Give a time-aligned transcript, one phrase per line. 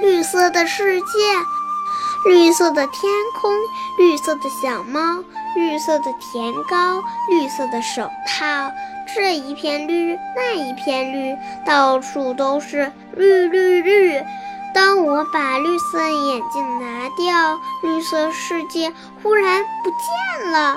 [0.00, 1.06] 绿色的世界
[2.24, 3.52] 绿色的天空
[3.98, 5.00] 绿色的小猫
[5.54, 8.70] 绿色的甜糕绿色的手套。
[9.14, 11.36] 这一片绿那一片绿
[11.66, 14.22] 到处都是绿绿绿。
[14.72, 18.92] 当我把绿色眼镜拿掉绿色世界
[19.22, 20.76] 忽然不见了。